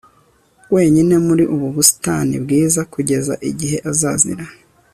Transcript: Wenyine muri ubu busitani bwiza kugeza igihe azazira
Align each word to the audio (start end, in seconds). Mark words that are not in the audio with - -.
Wenyine 0.73 1.15
muri 1.27 1.43
ubu 1.53 1.67
busitani 1.75 2.35
bwiza 2.43 2.81
kugeza 2.93 3.33
igihe 3.49 3.77
azazira 3.89 4.45